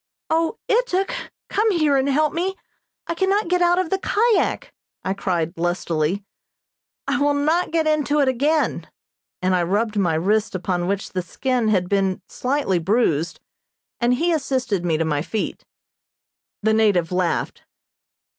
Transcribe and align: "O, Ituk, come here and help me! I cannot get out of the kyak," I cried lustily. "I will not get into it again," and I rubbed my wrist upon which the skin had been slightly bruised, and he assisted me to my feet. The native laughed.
"O, 0.31 0.57
Ituk, 0.67 1.13
come 1.47 1.69
here 1.69 1.95
and 1.95 2.09
help 2.09 2.33
me! 2.33 2.55
I 3.05 3.13
cannot 3.13 3.49
get 3.49 3.61
out 3.61 3.77
of 3.77 3.91
the 3.91 3.99
kyak," 3.99 4.73
I 5.03 5.13
cried 5.13 5.53
lustily. 5.55 6.23
"I 7.07 7.21
will 7.21 7.35
not 7.35 7.69
get 7.69 7.85
into 7.85 8.19
it 8.19 8.27
again," 8.27 8.89
and 9.43 9.55
I 9.55 9.61
rubbed 9.61 9.97
my 9.99 10.15
wrist 10.15 10.55
upon 10.55 10.87
which 10.87 11.11
the 11.11 11.21
skin 11.21 11.67
had 11.67 11.87
been 11.87 12.23
slightly 12.27 12.79
bruised, 12.79 13.41
and 13.99 14.15
he 14.15 14.31
assisted 14.33 14.83
me 14.83 14.97
to 14.97 15.05
my 15.05 15.21
feet. 15.21 15.65
The 16.63 16.73
native 16.73 17.11
laughed. 17.11 17.61